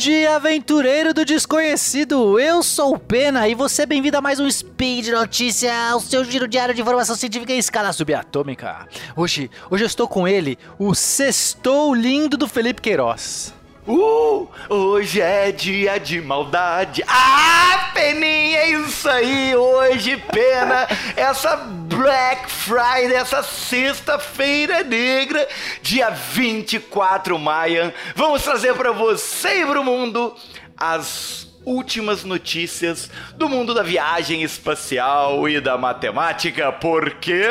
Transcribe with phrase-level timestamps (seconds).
[0.00, 2.40] dia, aventureiro do desconhecido!
[2.40, 6.24] Eu sou o Pena e você é bem-vindo a mais um Speed Notícia, o seu
[6.24, 8.88] giro diário de informação científica em escala subatômica.
[9.14, 13.52] Hoje, hoje eu estou com ele, o sextou lindo do Felipe Queiroz.
[13.86, 17.02] Uh, hoje é dia de maldade.
[17.08, 19.56] Ah, Peninha, é isso aí.
[19.56, 25.48] Hoje, pena, essa Black Friday, essa sexta-feira negra,
[25.80, 27.92] dia 24 maio.
[28.14, 30.34] Vamos trazer para você e pro mundo
[30.76, 37.48] as últimas notícias do mundo da viagem espacial e da matemática, porque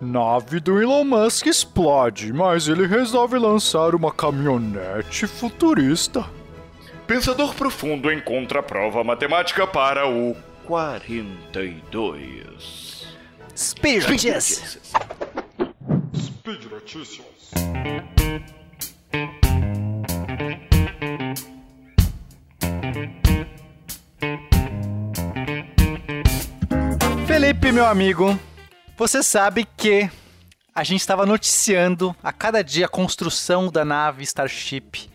[0.00, 6.24] Nave do Elon Musk explode, mas ele resolve lançar uma caminhonete futurista.
[7.06, 10.36] Pensador Profundo encontra a prova matemática para o
[10.66, 13.06] 42.
[13.56, 14.78] Speed Notícias!
[16.14, 17.26] Speed Notícias.
[27.26, 28.38] Felipe, meu amigo,
[28.96, 30.08] você sabe que
[30.74, 35.08] a gente estava noticiando a cada dia a construção da nave Starship,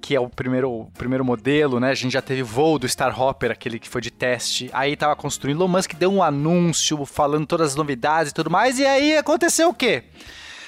[0.00, 1.90] que é o primeiro, o primeiro modelo, né?
[1.90, 4.70] A gente já teve voo do Starhopper, aquele que foi de teste.
[4.72, 5.56] Aí estava construindo.
[5.58, 8.78] Elon Musk deu um anúncio falando todas as novidades e tudo mais.
[8.78, 10.04] E aí aconteceu o quê?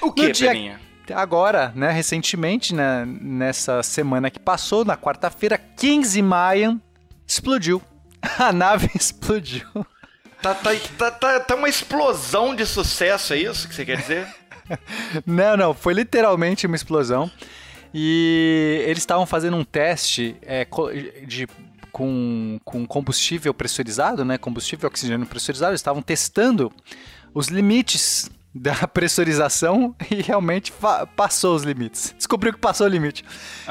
[0.01, 0.81] O que, dia- Peninha?
[1.15, 6.81] Agora, né, recentemente, né, nessa semana que passou, na quarta-feira, 15 de maio,
[7.27, 7.81] explodiu.
[8.39, 9.67] A nave explodiu.
[10.43, 14.27] Tá, tá, tá, tá, tá uma explosão de sucesso, é isso que você quer dizer?
[15.25, 17.31] Não, não, foi literalmente uma explosão.
[17.95, 20.67] E eles estavam fazendo um teste é,
[21.27, 21.49] de,
[21.91, 24.37] com, com combustível pressurizado, né?
[24.37, 25.71] Combustível oxigênio pressurizado.
[25.71, 26.71] Eles estavam testando
[27.33, 30.71] os limites da pressurização e realmente
[31.17, 32.15] passou os limites.
[32.17, 33.25] Descobriu que passou o limite.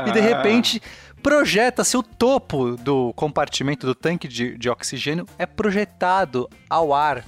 [0.07, 0.21] E de Ah.
[0.23, 0.81] repente
[1.21, 7.23] projeta-se o topo do compartimento do tanque de, de oxigênio é projetado ao ar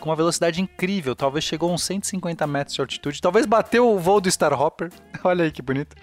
[0.00, 3.98] com uma velocidade incrível, talvez chegou a uns 150 metros de altitude, talvez bateu o
[3.98, 4.90] voo do Starhopper,
[5.24, 5.96] olha aí que bonito.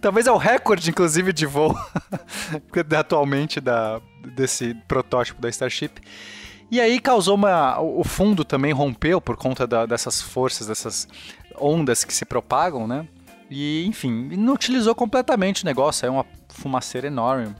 [0.00, 1.74] Talvez é o recorde, inclusive, de voo
[2.96, 4.00] atualmente da,
[4.36, 6.00] desse protótipo da Starship.
[6.70, 7.80] E aí causou uma...
[7.80, 11.08] o fundo também rompeu por conta da- dessas forças, dessas
[11.58, 13.06] ondas que se propagam, né?
[13.50, 17.54] E, enfim, inutilizou completamente o negócio, é uma fumaceira enorme.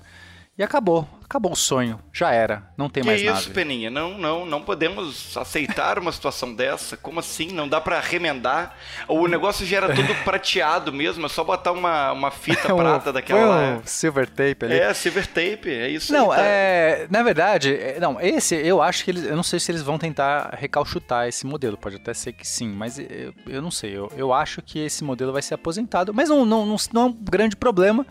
[0.56, 3.51] E acabou, acabou o sonho, já era, não tem que mais isso, nave.
[3.51, 3.89] Peninha?
[3.89, 6.97] Não, não, não podemos aceitar uma situação dessa.
[6.97, 7.53] Como assim?
[7.53, 8.77] Não dá pra remendar?
[9.07, 13.47] O negócio já era todo prateado mesmo, é só botar uma, uma fita prata daquela
[13.47, 13.61] lá.
[13.79, 14.75] um silver tape ali.
[14.75, 16.39] É, silver tape, é isso Não, aí.
[16.39, 16.45] tá?
[16.45, 17.07] é.
[17.09, 19.25] Na verdade, é- não, esse eu acho que eles.
[19.25, 21.77] Eu não sei se eles vão tentar recalchutar esse modelo.
[21.77, 23.97] Pode até ser que sim, mas eu, eu não sei.
[23.97, 26.13] Eu, eu acho que esse modelo vai ser aposentado.
[26.13, 28.05] Mas não, não, não, não é um grande problema.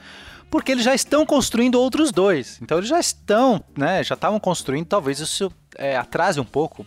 [0.49, 2.59] Porque eles já estão construindo outros dois.
[2.61, 4.03] Então eles já estão, né?
[4.03, 4.87] Já estavam construindo.
[4.87, 6.85] Talvez isso é, atrase um pouco.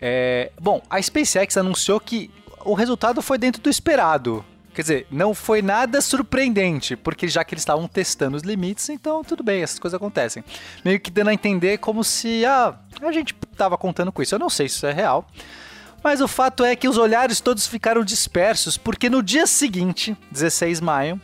[0.00, 2.30] É, bom, a SpaceX anunciou que
[2.64, 4.44] o resultado foi dentro do esperado.
[4.74, 9.22] Quer dizer, não foi nada surpreendente, porque já que eles estavam testando os limites, então
[9.22, 10.44] tudo bem, essas coisas acontecem.
[10.84, 14.34] Meio que dando a entender como se ah, a gente estava contando com isso.
[14.34, 15.28] Eu não sei se isso é real.
[16.02, 20.80] Mas o fato é que os olhares todos ficaram dispersos, porque no dia seguinte, 16
[20.80, 21.20] de maio,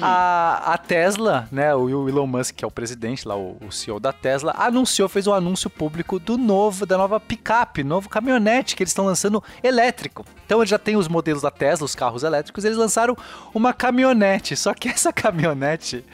[0.00, 4.00] a, a Tesla, né, o Elon Musk, que é o presidente lá, o, o CEO
[4.00, 8.82] da Tesla, anunciou, fez um anúncio público do novo, da nova picape, novo caminhonete que
[8.82, 10.24] eles estão lançando elétrico.
[10.46, 13.16] Então ele já tem os modelos da Tesla, os carros elétricos, eles lançaram
[13.54, 14.56] uma caminhonete.
[14.56, 16.04] Só que essa caminhonete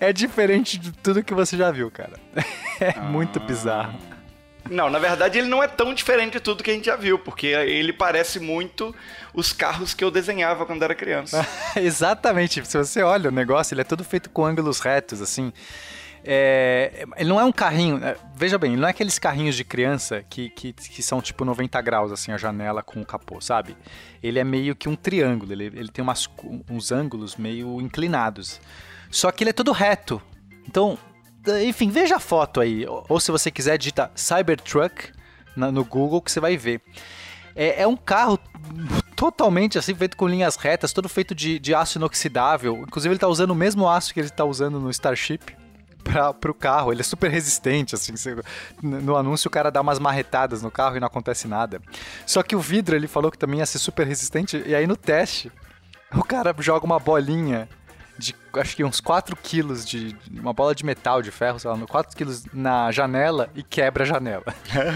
[0.00, 2.14] é diferente de tudo que você já viu, cara.
[2.78, 4.15] É muito bizarro.
[4.70, 7.18] Não, na verdade ele não é tão diferente de tudo que a gente já viu,
[7.18, 8.94] porque ele parece muito
[9.34, 11.46] os carros que eu desenhava quando era criança.
[11.76, 12.64] Exatamente.
[12.66, 15.52] Se você olha o negócio, ele é todo feito com ângulos retos, assim.
[16.28, 18.04] É, ele não é um carrinho.
[18.04, 21.44] é, Veja bem, ele não é aqueles carrinhos de criança que, que, que são tipo
[21.44, 23.76] 90 graus, assim, a janela com o capô, sabe?
[24.20, 26.28] Ele é meio que um triângulo, ele, ele tem umas,
[26.68, 28.60] uns ângulos meio inclinados.
[29.08, 30.20] Só que ele é todo reto.
[30.68, 30.98] Então,
[31.64, 32.86] enfim, veja a foto aí.
[33.08, 35.12] Ou, se você quiser, digita Cybertruck
[35.56, 36.82] no Google que você vai ver.
[37.54, 38.38] É, é um carro
[39.16, 42.84] totalmente assim, feito com linhas retas, todo feito de, de aço inoxidável.
[42.86, 45.40] Inclusive, ele tá usando o mesmo aço que ele tá usando no Starship
[46.04, 46.92] para pro carro.
[46.92, 48.12] Ele é super resistente, assim.
[48.82, 51.80] no anúncio, o cara dá umas marretadas no carro e não acontece nada.
[52.26, 54.62] Só que o vidro, ele falou que também ia ser super resistente.
[54.66, 55.50] E aí, no teste,
[56.14, 57.68] o cara joga uma bolinha
[58.18, 60.16] de acho que uns 4 quilos de.
[60.30, 64.06] Uma bola de metal, de ferro, sei lá, 4 quilos na janela e quebra a
[64.06, 64.44] janela.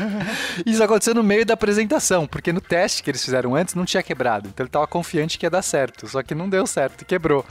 [0.64, 4.02] Isso aconteceu no meio da apresentação, porque no teste que eles fizeram antes não tinha
[4.02, 4.48] quebrado.
[4.48, 6.08] Então ele tava confiante que ia dar certo.
[6.08, 7.44] Só que não deu certo e quebrou.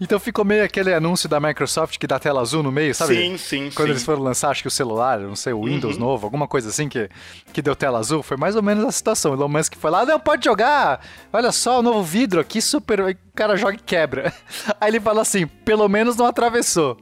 [0.00, 3.14] Então ficou meio aquele anúncio da Microsoft que dá tela azul no meio, sabe?
[3.14, 3.92] Sim, sim, Quando sim.
[3.92, 6.88] eles foram lançar, acho que o celular, não sei, o Windows novo, alguma coisa assim
[6.88, 7.08] que,
[7.52, 8.22] que deu tela azul.
[8.22, 9.32] Foi mais ou menos a situação.
[9.32, 11.00] O Elon Musk foi lá, não, pode jogar.
[11.32, 13.00] Olha só o novo vidro aqui, super.
[13.00, 14.32] O cara joga e quebra.
[14.80, 16.98] Aí ele fala assim: pelo menos não atravessou.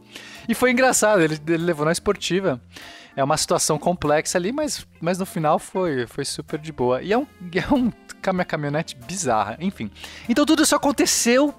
[0.48, 2.60] E foi engraçado, ele, ele levou na esportiva.
[3.16, 7.02] É uma situação complexa ali, mas, mas no final foi, foi super de boa.
[7.02, 7.90] E é um, é um
[8.28, 9.90] uma caminhonete bizarra, enfim.
[10.28, 11.54] Então tudo isso aconteceu.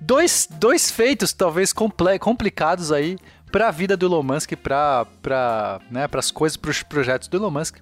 [0.00, 3.18] Dois, dois feitos, talvez, complicados aí
[3.52, 7.50] para a vida do Elon Musk, para né, as coisas, para os projetos do Elon
[7.50, 7.76] Musk.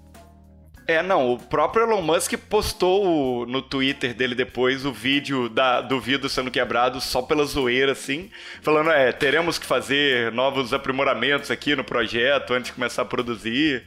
[0.91, 5.83] É, não, o próprio Elon Musk postou o- no Twitter dele depois o vídeo da,
[5.83, 8.31] do vidro sendo quebrado só pela zoeira, assim,
[8.63, 13.87] falando, é, teremos que fazer novos aprimoramentos aqui no projeto antes de começar a produzir.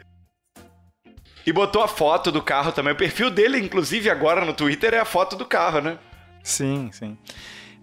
[1.44, 2.94] E botou a foto do carro também.
[2.94, 5.98] O perfil dele, inclusive, agora no Twitter é a foto do carro, né?
[6.44, 7.18] Sim, sim.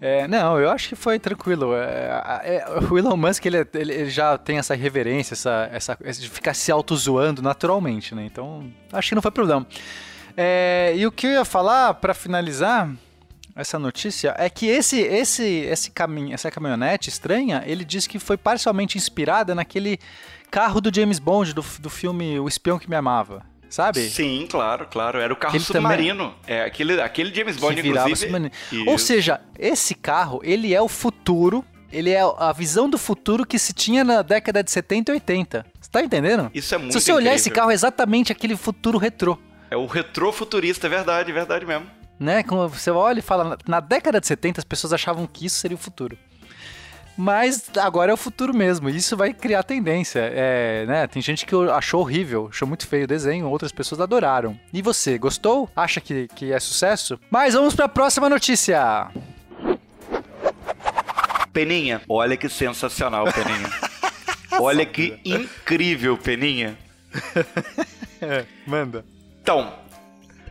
[0.01, 1.73] É, não, eu acho que foi tranquilo.
[1.75, 6.21] É, é, o Elon Musk ele, ele- ele já tem essa reverência, essa, essa, essa
[6.21, 8.23] de ficar se auto-zoando naturalmente, né?
[8.25, 9.67] Então, acho que não foi problema.
[10.37, 12.89] É, e o que eu ia falar para finalizar
[13.55, 18.37] essa notícia é que esse, esse, esse caminho, essa caminhonete estranha, ele diz que foi
[18.37, 19.99] parcialmente inspirada naquele
[20.49, 24.09] carro do James Bond do, do filme O Espião que Me Amava, sabe?
[24.09, 25.19] Sim, claro, claro.
[25.19, 26.33] Era o carro Ele também- submarino.
[26.47, 28.15] É, aquele, aquele James Bond, inclusive.
[28.15, 28.51] submarino.
[28.87, 33.57] Ou seja, esse carro, ele é o futuro, ele é a visão do futuro que
[33.59, 35.65] se tinha na década de 70 e 80.
[35.79, 36.49] Você tá entendendo?
[36.53, 39.37] Isso é muito Se você olhar esse carro, é exatamente aquele futuro retrô.
[39.71, 41.85] É o retrofuturista, é verdade, é verdade mesmo.
[42.19, 42.43] Né?
[42.43, 45.75] Quando você olha e fala, na década de 70 as pessoas achavam que isso seria
[45.75, 46.17] o futuro.
[47.21, 50.31] Mas agora é o futuro mesmo, e isso vai criar tendência.
[50.33, 51.05] É, né?
[51.05, 54.57] Tem gente que achou horrível, achou muito feio o desenho, outras pessoas adoraram.
[54.71, 55.69] E você, gostou?
[55.75, 57.19] Acha que, que é sucesso?
[57.29, 59.11] Mas vamos para a próxima notícia.
[61.51, 63.69] Peninha, olha que sensacional, Peninha.
[64.57, 66.77] olha que incrível, Peninha.
[68.21, 69.03] É, manda.
[69.41, 69.73] Então,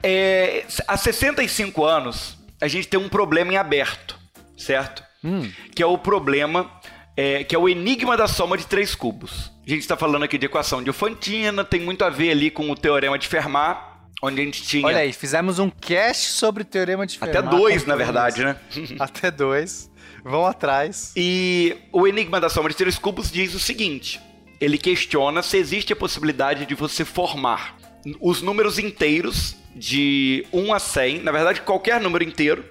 [0.03, 4.19] é, há 65 anos, a gente tem um problema em aberto,
[4.55, 5.08] certo?
[5.23, 5.51] Hum.
[5.75, 6.71] Que é o problema,
[7.17, 9.53] é, que é o enigma da soma de três cubos.
[9.67, 12.71] A gente está falando aqui de equação de Ofantina, tem muito a ver ali com
[12.71, 13.79] o teorema de Fermat,
[14.23, 17.57] onde a gente tinha Olha aí, fizemos um cast sobre o Teorema de até Fermat.
[17.57, 18.57] dois, na verdade, né?
[18.99, 19.91] Até dois.
[20.25, 21.13] Vão atrás.
[21.17, 24.21] E o enigma da soma de três cubos diz o seguinte:
[24.61, 27.77] ele questiona se existe a possibilidade de você formar
[28.21, 32.65] os números inteiros de 1 a 100, na verdade, qualquer número inteiro,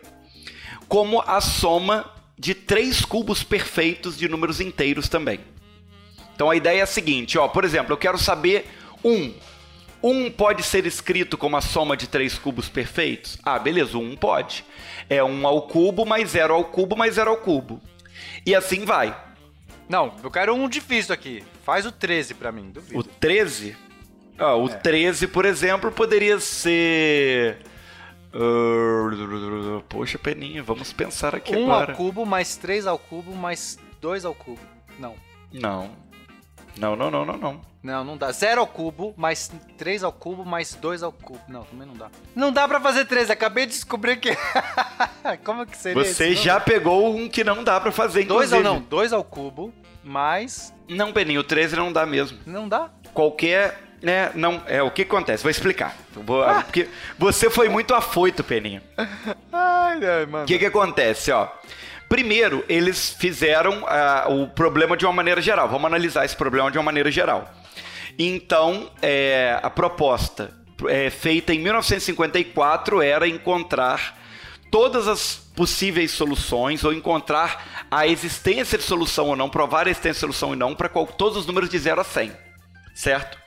[0.87, 5.39] como a soma de três cubos perfeitos de números inteiros também.
[6.35, 8.67] Então a ideia é a seguinte, ó, por exemplo, eu quero saber
[9.03, 9.33] 1.
[10.03, 13.37] 1 pode ser escrito como a soma de três cubos perfeitos?
[13.43, 14.63] Ah, beleza, 1 pode.
[15.09, 17.81] É 1 ao cubo mais 0 ao cubo mais 0 ao cubo.
[18.45, 19.17] E assim vai.
[19.89, 21.43] Não, eu quero um difícil aqui.
[21.63, 22.99] Faz o 13 pra mim, duvido.
[22.99, 23.75] O 13?
[24.37, 27.57] Ah, o 13, por exemplo, poderia ser.
[28.33, 28.96] Ah,
[29.87, 31.91] Poxa, Peninha, vamos pensar aqui 1 agora.
[31.91, 34.59] ao cubo mais 3 ao cubo mais 2 ao cubo.
[34.99, 35.15] Não.
[35.51, 35.89] Não.
[36.77, 37.61] Não, não, não, não, não.
[37.81, 38.31] Não, não dá.
[38.31, 41.39] 0 ao cubo mais 3 ao cubo mais 2 ao cubo.
[41.47, 42.09] Não, também não dá.
[42.35, 43.31] Não dá pra fazer 13.
[43.31, 44.29] Acabei de descobrir que.
[45.43, 48.63] Como que seria Você já pegou um que não dá pra fazer, 2 ao inclusive.
[48.63, 48.89] não.
[48.89, 49.73] 2 ao cubo
[50.03, 50.73] mais.
[50.87, 52.37] Não, Peninho, o 13 não dá mesmo.
[52.45, 52.89] Não dá?
[53.13, 53.86] Qualquer.
[54.01, 55.95] Né, não, é o que acontece, vou explicar.
[56.13, 56.87] Vou- porque
[57.17, 58.83] você foi muito afoito, Peninha.
[59.51, 60.43] Ai, ai, mano.
[60.43, 61.47] O que, que acontece, ó?
[62.07, 65.67] Primeiro, eles fizeram ah, o problema de uma maneira geral.
[65.67, 67.51] Vamos analisar esse problema de uma maneira geral.
[68.17, 70.51] Então, é, a proposta
[70.87, 74.15] é, feita em 1954 era encontrar
[74.71, 80.13] todas as possíveis soluções ou encontrar a existência de solução ou não, provar a existência
[80.13, 82.31] de solução ou não para todos os números de 0 a 100,
[82.93, 83.37] certo?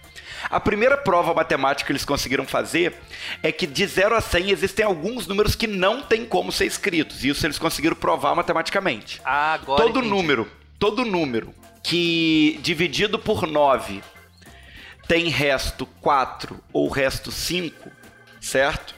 [0.48, 2.94] A primeira prova matemática que eles conseguiram fazer
[3.42, 7.24] é que de 0 a 100 existem alguns números que não têm como ser escritos.
[7.24, 9.20] E isso eles conseguiram provar matematicamente.
[9.24, 9.82] Ah, agora.
[9.82, 10.08] todo entendi.
[10.08, 14.02] número, todo número que dividido por 9
[15.08, 17.90] tem resto 4 ou resto 5,
[18.40, 18.94] certo?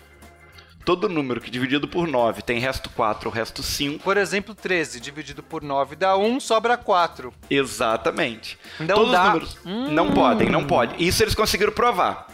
[0.85, 4.99] Todo número que dividido por 9 tem resto 4 ou resto 5, Por exemplo, 13
[5.01, 7.33] dividido por 9 dá 1, sobra 4.
[7.49, 8.59] Exatamente.
[8.81, 9.21] Não Todos dá.
[9.23, 9.91] os números Hum.
[9.93, 10.95] não podem, não pode.
[11.05, 12.27] Isso eles conseguiram provar.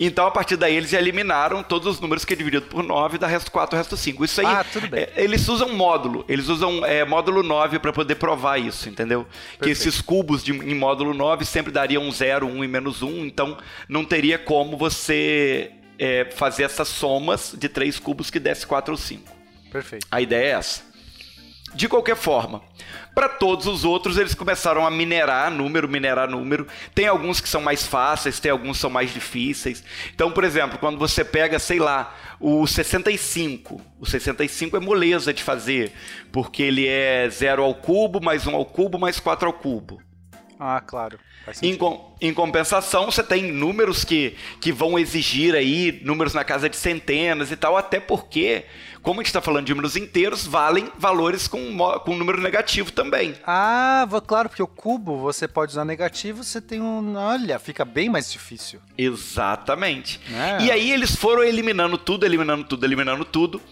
[0.00, 3.26] Então, a partir daí, eles eliminaram todos os números que é dividido por 9, dá
[3.26, 4.24] resto 4, resto 5.
[4.24, 5.00] Isso aí, Ah, tudo bem.
[5.00, 6.24] é, eles usam módulo.
[6.28, 9.24] Eles usam é, módulo 9 para poder provar isso, entendeu?
[9.24, 9.88] Que Perfeito.
[9.88, 13.24] esses cubos de, em módulo 9 sempre dariam 0, 1 e menos 1.
[13.26, 18.92] Então, não teria como você é, fazer essas somas de três cubos que desse 4
[18.92, 19.32] ou 5.
[19.70, 20.06] Perfeito.
[20.10, 20.88] A ideia é essa.
[21.74, 22.62] De qualquer forma,
[23.14, 26.66] para todos os outros, eles começaram a minerar número, minerar número.
[26.94, 29.84] Tem alguns que são mais fáceis, tem alguns que são mais difíceis.
[30.14, 33.82] Então, por exemplo, quando você pega, sei lá, o 65.
[34.00, 35.92] O 65 é moleza de fazer,
[36.32, 40.00] porque ele é 0 ao cubo, mais 1 ao cubo, mais 4 ao cubo.
[40.60, 41.18] Ah, claro.
[41.62, 46.68] Em, com- em compensação, você tem números que, que vão exigir aí números na casa
[46.68, 48.64] de centenas e tal, até porque,
[49.02, 53.34] como a gente está falando de números inteiros, valem valores com, com número negativo também.
[53.46, 57.16] Ah, vou- claro, porque o cubo você pode usar negativo, você tem um.
[57.16, 58.80] Olha, fica bem mais difícil.
[58.98, 60.20] Exatamente.
[60.34, 60.64] É.
[60.64, 63.62] E aí eles foram eliminando tudo, eliminando tudo, eliminando tudo,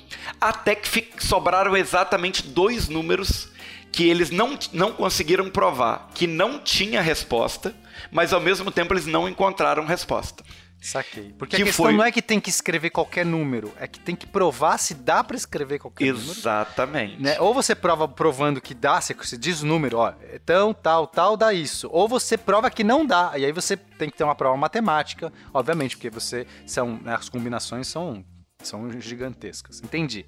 [0.41, 3.49] até que sobraram exatamente dois números
[3.97, 7.75] que eles não, não conseguiram provar, que não tinha resposta,
[8.13, 10.45] mas ao mesmo tempo eles não encontraram resposta.
[10.79, 11.33] Saquei.
[11.39, 13.99] Porque Que a questão foi- não é que tem que escrever qualquer número, é que
[13.99, 16.31] tem que provar se dá pra escrever qualquer número.
[16.31, 17.23] Exatamente.
[17.23, 17.41] Né?
[17.41, 21.35] Ou você prova provando que dá, você, você diz o número, ó, então, tal, tal,
[21.35, 21.89] dá isso.
[21.91, 25.33] Ou você prova que não dá, e aí você tem que ter uma prova matemática,
[25.55, 28.23] obviamente, porque você são, né, as combinações são,
[28.63, 29.81] são gigantescas.
[29.83, 30.27] Entendi.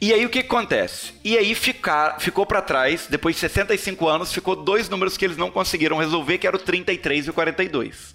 [0.00, 1.14] E aí o que acontece?
[1.24, 5.36] E aí ficar, ficou para trás, depois de 65 anos, ficou dois números que eles
[5.38, 8.14] não conseguiram resolver, que eram o 33 e o 42.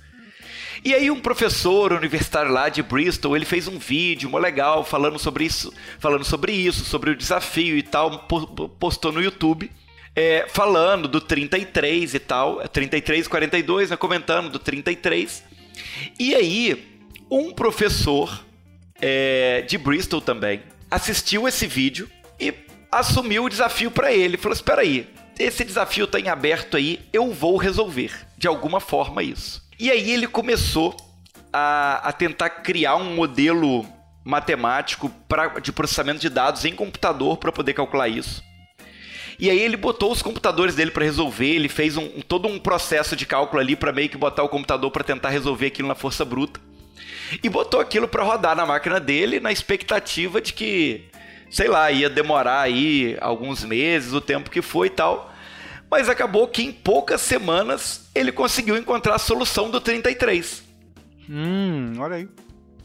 [0.83, 5.17] E aí um professor universitário lá de Bristol, ele fez um vídeo mó legal falando
[5.19, 9.69] sobre isso, falando sobre isso, sobre o desafio e tal, po- po- postou no YouTube.
[10.13, 15.41] é, falando do 33 e tal, é 33 e 42, né, comentando do 33.
[16.19, 18.43] E aí, um professor
[19.01, 22.53] é, de Bristol também assistiu esse vídeo e
[22.91, 24.37] assumiu o desafio para ele.
[24.37, 29.23] Falou: Espera aí, esse desafio tá em aberto aí, eu vou resolver de alguma forma
[29.23, 29.63] isso.
[29.79, 30.95] E aí ele começou
[31.51, 33.85] a, a tentar criar um modelo
[34.23, 38.43] matemático pra, de processamento de dados em computador para poder calcular isso.
[39.39, 43.15] E aí ele botou os computadores dele para resolver, ele fez um- todo um processo
[43.15, 46.23] de cálculo ali para meio que botar o computador para tentar resolver aquilo na força
[46.23, 46.59] bruta.
[47.43, 51.05] E botou aquilo para rodar na máquina dele na expectativa de que,
[51.49, 55.31] sei lá, ia demorar aí alguns meses, o tempo que foi e tal.
[55.89, 60.63] Mas acabou que em poucas semanas ele conseguiu encontrar a solução do 33.
[61.29, 62.29] Hum, olha aí.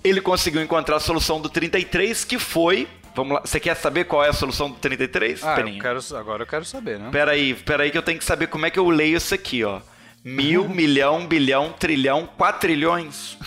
[0.03, 2.89] Ele conseguiu encontrar a solução do 33, que foi.
[3.15, 5.43] Vamos lá, você quer saber qual é a solução do 33?
[5.43, 5.81] Ah, eu Peninha?
[5.81, 7.09] quero, agora eu quero saber, né?
[7.11, 9.81] Peraí, peraí que eu tenho que saber como é que eu leio isso aqui, ó.
[10.23, 13.39] Mil, milhão, bilhão, trilhão, quatrilhões.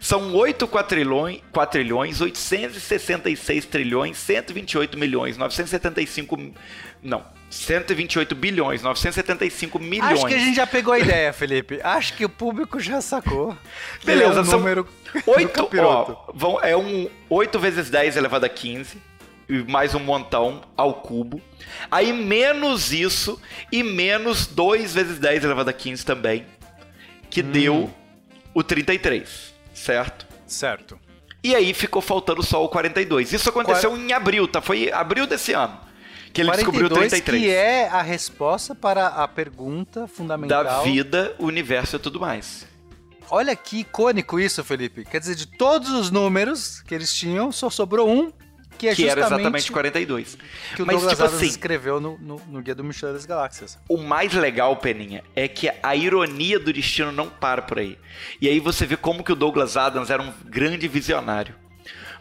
[0.00, 6.36] São 8 quatrilhões, quatrilhões, 866 trilhões, 128 milhões, 975...
[7.02, 10.12] Não, 128 bilhões, 975 milhões.
[10.12, 11.80] Acho que a gente já pegou a ideia, Felipe.
[11.82, 13.56] Acho que o público já sacou.
[14.04, 14.84] Beleza, é um são número
[15.24, 16.18] do 8, capiroto.
[16.26, 18.98] ó, vão, é um 8 vezes 10 elevado a 15,
[19.48, 21.40] e mais um montão ao cubo.
[21.90, 23.40] Aí menos isso,
[23.72, 26.44] e menos 2 vezes 10 elevado a 15 também,
[27.30, 27.50] que Hum.
[27.50, 27.94] deu
[28.58, 30.26] o 33, certo?
[30.46, 30.98] Certo.
[31.42, 33.32] E aí ficou faltando só o 42.
[33.32, 34.60] Isso aconteceu em abril, tá?
[34.60, 35.78] Foi abril desse ano
[36.32, 37.42] que ele descobriu o 33.
[37.42, 40.64] que é a resposta para a pergunta fundamental.
[40.64, 42.66] Da vida, o universo e tudo mais.
[43.30, 45.04] Olha que icônico isso, Felipe.
[45.04, 48.32] Quer dizer, de todos os números que eles tinham, só sobrou um,
[48.78, 50.38] que é que era exatamente 42.
[50.76, 53.26] que o Mas, Douglas tipo Adams assim, escreveu no, no, no Guia do Mochileiro das
[53.26, 53.78] Galáxias.
[53.88, 57.98] O mais legal, Peninha, é que a ironia do destino não para por aí.
[58.40, 61.54] E aí você vê como que o Douglas Adams era um grande visionário.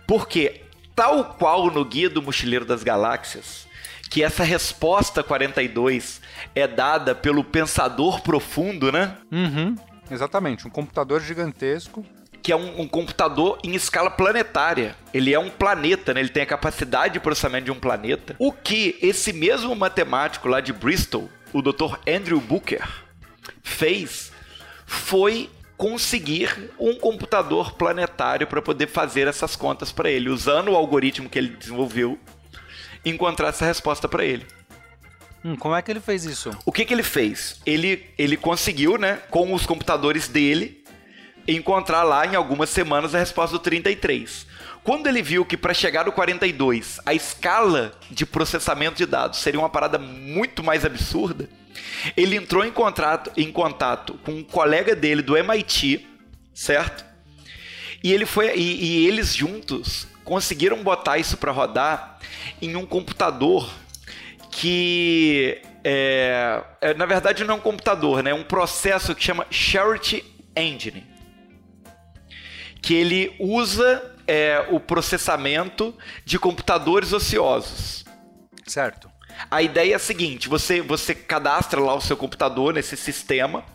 [0.08, 0.62] Porque,
[0.96, 3.68] tal qual no Guia do Mochileiro das Galáxias,
[4.10, 6.22] que essa resposta 42
[6.56, 9.18] é dada pelo pensador profundo, né?
[9.32, 9.76] Uhum.
[10.10, 12.06] Exatamente, um computador gigantesco.
[12.42, 14.96] Que é um, um computador em escala planetária.
[15.14, 16.20] Ele é um planeta, né?
[16.20, 18.36] Ele tem a capacidade de processamento de um planeta.
[18.40, 21.98] O que esse mesmo matemático lá de Bristol, o Dr.
[22.08, 22.88] Andrew Booker,
[23.64, 24.32] fez
[24.86, 31.30] foi conseguir um computador planetário para poder fazer essas contas para ele, usando o algoritmo
[31.30, 32.18] que ele desenvolveu,
[33.06, 34.46] encontrar essa resposta para ele.
[35.46, 36.50] Hum, como é que ele fez isso?
[36.66, 37.62] O que, que ele fez?
[37.66, 40.84] Ele, ele conseguiu, né, com os computadores dele,
[41.48, 44.46] encontrar lá em algumas semanas a resposta do 33.
[44.84, 49.60] Quando ele viu que para chegar no 42 a escala de processamento de dados seria
[49.60, 51.50] uma parada muito mais absurda,
[52.16, 56.08] ele entrou em contato, em contato com um colega dele do MIT,
[56.54, 57.06] certo?
[58.04, 62.20] E ele foi e, e eles juntos conseguiram botar isso para rodar
[62.62, 63.70] em um computador
[64.52, 68.32] que é, é, na verdade não é um computador, né?
[68.32, 70.24] É um processo que chama Charity
[70.56, 71.06] Engine,
[72.88, 78.06] que ele usa é, o processamento de computadores ociosos.
[78.66, 79.12] Certo.
[79.52, 83.66] A ideia é a seguinte: você, você cadastra lá o seu computador nesse sistema,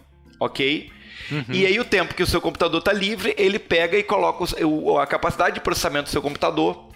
[0.40, 0.90] ok?
[1.31, 1.45] Uhum.
[1.50, 4.99] E aí, o tempo que o seu computador está livre, ele pega e coloca o,
[4.99, 6.88] a capacidade de processamento do seu computador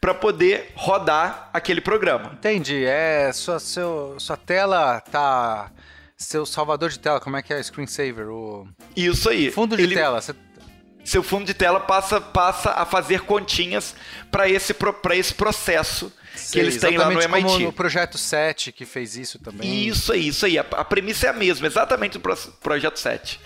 [0.00, 2.32] para poder rodar aquele programa.
[2.32, 2.82] Entendi.
[2.86, 5.70] É sua, seu, sua tela tá
[6.16, 9.50] seu salvador de tela, como é que é screensaver, o Isso aí.
[9.50, 9.94] Fundo de ele...
[9.94, 10.18] tela.
[10.18, 10.34] Você
[11.08, 13.94] seu fundo de tela passa, passa a fazer continhas
[14.30, 14.74] para esse,
[15.14, 17.46] esse processo Sei, que eles têm lá no MIT.
[17.46, 19.88] Como no projeto 7 que fez isso também.
[19.88, 20.58] Isso aí, isso aí.
[20.58, 23.40] A, a premissa é a mesma, exatamente o pro, projeto 7.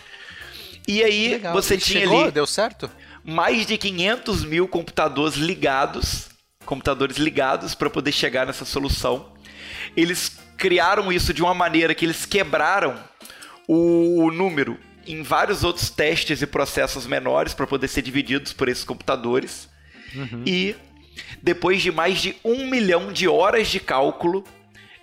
[0.88, 1.52] E aí Legal.
[1.52, 2.23] você e tinha chegou?
[2.25, 2.33] ali.
[2.33, 2.90] Deu certo?
[3.25, 6.31] Mais de 500 mil computadores ligados,
[6.66, 9.33] computadores ligados para poder chegar nessa solução.
[9.97, 12.99] Eles criaram isso de uma maneira que eles quebraram
[13.69, 18.85] o número em vários outros testes e processos menores para poder ser divididos por esses
[18.85, 19.68] computadores.
[20.14, 20.42] Uhum.
[20.47, 20.76] E
[21.42, 24.44] depois de mais de um milhão de horas de cálculo,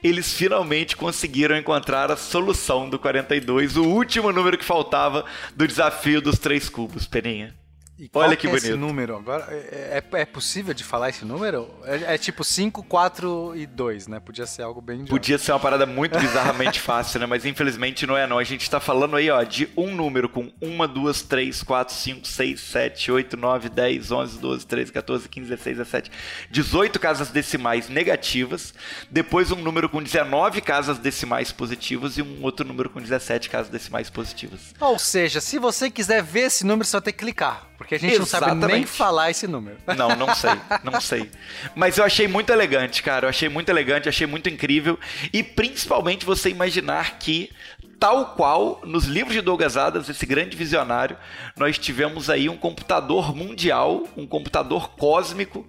[0.03, 5.25] eles finalmente conseguiram encontrar a solução do 42, o último número que faltava
[5.55, 7.53] do desafio dos três cubos, Peninha.
[7.99, 8.65] E Olha que, é bonito.
[8.65, 9.45] esse número agora?
[9.49, 11.69] É, é, é, possível de falar esse número?
[11.83, 14.21] É, é, tipo 5, 4 e 2, né?
[14.21, 15.03] Podia ser algo bem.
[15.03, 17.25] Podia ser uma parada muito bizarramente fácil, né?
[17.25, 18.37] Mas infelizmente não é, não.
[18.39, 22.25] A gente tá falando aí, ó, de um número com 1, 2, 3, 4, 5,
[22.25, 26.11] 6, 7, 8, 9, 10, 11, 12, 13, 14, 15, 16, 17,
[26.49, 28.73] 18 casas decimais negativas.
[29.11, 33.69] Depois um número com 19 casas decimais positivas e um outro número com 17 casas
[33.69, 34.73] decimais positivas.
[34.79, 37.69] Ou seja, se você quiser ver esse número, só tem que clicar.
[37.79, 38.55] Porque a gente Exatamente.
[38.55, 39.77] não sabe nem falar esse número.
[39.97, 40.51] Não, não sei,
[40.83, 41.31] não sei.
[41.75, 43.25] Mas eu achei muito elegante, cara.
[43.25, 44.99] Eu achei muito elegante, achei muito incrível.
[45.33, 47.51] E principalmente você imaginar que,
[47.99, 51.17] tal qual nos livros de Douglas Adams, esse grande visionário,
[51.57, 55.67] nós tivemos aí um computador mundial, um computador cósmico,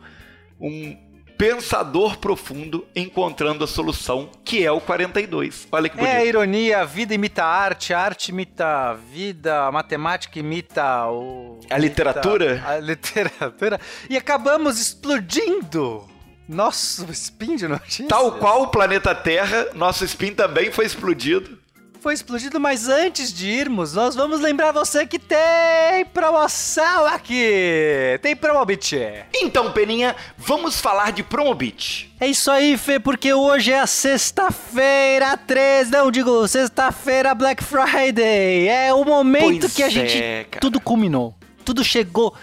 [0.61, 1.10] um
[1.41, 5.69] pensador profundo encontrando a solução, que é o 42.
[5.73, 6.13] Olha que bonito.
[6.13, 10.39] É a ironia, a vida imita a arte, a arte imita a vida, a matemática
[10.39, 11.59] imita o...
[11.71, 12.57] A literatura?
[12.57, 13.81] Imita a literatura.
[14.11, 16.07] E acabamos explodindo
[16.47, 18.09] nosso spin de notícias.
[18.09, 21.60] Tal qual o planeta Terra, nosso spin também foi explodido
[22.01, 28.19] foi explodido, mas antes de irmos, nós vamos lembrar você que tem promoção aqui!
[28.23, 28.97] Tem Promobit!
[29.35, 32.11] Então, Peninha, vamos falar de Promobit.
[32.19, 38.67] É isso aí, Fê, porque hoje é a sexta-feira 13, não digo sexta-feira Black Friday.
[38.67, 40.47] É o momento pois que a é, gente.
[40.51, 40.61] Cara.
[40.61, 41.35] Tudo culminou,
[41.67, 42.35] tudo chegou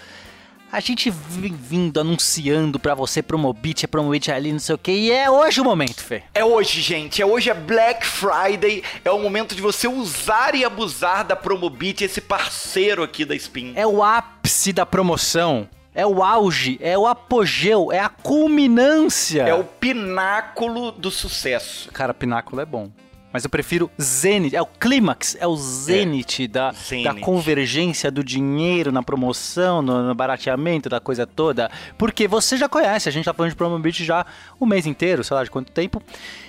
[0.70, 4.92] a gente vem vindo anunciando para você Promobit, é Promobit ali, não sei o que,
[4.92, 6.22] e é hoje o momento, Fê.
[6.34, 7.22] É hoje, gente.
[7.22, 8.82] É hoje é Black Friday.
[9.04, 13.72] É o momento de você usar e abusar da Promobit, esse parceiro aqui da Spin.
[13.74, 15.68] É o ápice da promoção.
[15.94, 19.42] É o auge, é o apogeu, é a culminância.
[19.42, 21.90] É o pináculo do sucesso.
[21.92, 22.88] Cara, pináculo é bom.
[23.32, 26.48] Mas eu prefiro Zenith, é o clímax, é o Zenith, é.
[26.48, 27.04] Da, Zenith.
[27.04, 31.70] da convergência do dinheiro na promoção, no, no, barateamento da coisa toda.
[31.98, 34.24] Porque você já conhece, a gente tá falando de Promobit já
[34.58, 36.02] o mês inteiro, sei lá de quanto tempo.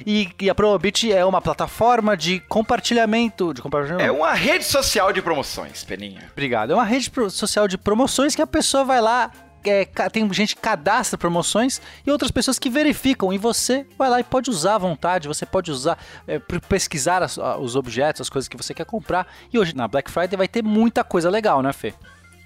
[0.06, 4.08] E, e a Promobit é uma plataforma de compartilhamento, de compartilhamento.
[4.08, 6.30] É uma rede social de promoções, Peninha.
[6.32, 6.72] Obrigado.
[6.72, 9.32] É uma rede social de promoções que a pessoa vai lá,
[9.64, 13.32] é, tem gente que cadastra promoções e outras pessoas que verificam.
[13.34, 17.38] E você vai lá e pode usar à vontade, você pode usar, é, pesquisar as,
[17.60, 19.28] os objetos, as coisas que você quer comprar.
[19.52, 21.94] E hoje na Black Friday vai ter muita coisa legal, né, Fê?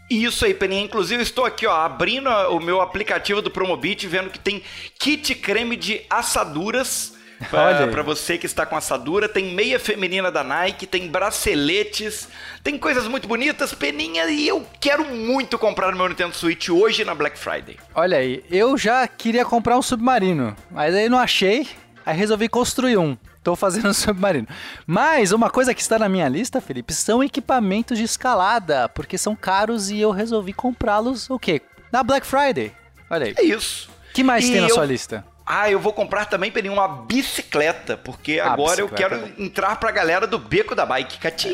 [0.09, 0.83] Isso aí, Peninha.
[0.83, 4.61] Inclusive, estou aqui, ó, abrindo o meu aplicativo do Promobit, vendo que tem
[4.99, 7.13] kit creme de assaduras
[7.49, 12.27] para você que está com assadura, tem meia feminina da Nike, tem braceletes,
[12.63, 17.03] tem coisas muito bonitas, peninha, e eu quero muito comprar o meu Nintendo Switch hoje
[17.03, 17.77] na Black Friday.
[17.95, 21.67] Olha aí, eu já queria comprar um submarino, mas aí não achei,
[22.05, 23.17] aí resolvi construir um.
[23.43, 24.47] Tô fazendo um submarino.
[24.87, 29.35] Mas uma coisa que está na minha lista, Felipe, são equipamentos de escalada, porque são
[29.35, 31.61] caros e eu resolvi comprá-los o quê?
[31.91, 32.71] Na Black Friday.
[33.09, 33.35] Olha aí.
[33.37, 33.89] É isso.
[34.13, 34.73] que mais e tem na eu...
[34.73, 35.25] sua lista?
[35.45, 39.15] Ah, eu vou comprar também, Peninho, uma bicicleta, porque ah, agora bicicleta.
[39.15, 41.19] eu quero entrar pra galera do Beco da Bike.
[41.19, 41.53] Catim!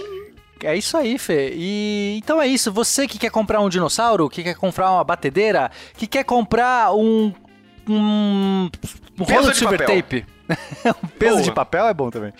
[0.64, 1.54] É isso aí, Fê.
[1.56, 2.72] E então é isso.
[2.72, 7.34] Você que quer comprar um dinossauro, que quer comprar uma batedeira, que quer comprar um.
[7.88, 8.70] Um,
[9.20, 10.02] um rolo de, silver papel.
[10.04, 10.26] tape.
[11.04, 11.44] um peso Boa.
[11.44, 12.34] de papel é bom também.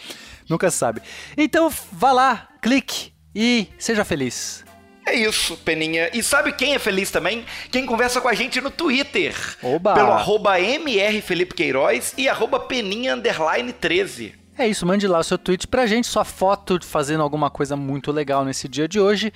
[0.48, 1.02] Nunca se sabe.
[1.36, 4.64] Então vá lá, clique e seja feliz.
[5.10, 6.12] É isso, Peninha.
[6.14, 7.44] E sabe quem é feliz também?
[7.72, 9.34] Quem conversa com a gente no Twitter.
[9.64, 9.96] Oba!
[9.96, 14.36] Pelo arroba MR Felipe Queiroz e arroba Peninha Underline 13.
[14.56, 18.12] É isso, mande lá o seu tweet pra gente, sua foto fazendo alguma coisa muito
[18.12, 19.34] legal nesse dia de hoje.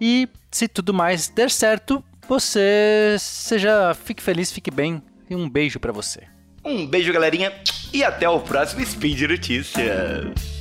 [0.00, 5.02] E se tudo mais der certo, você seja, fique feliz, fique bem.
[5.28, 6.20] E um beijo pra você.
[6.64, 7.52] Um beijo, galerinha,
[7.92, 10.55] e até o próximo Speed Notícias.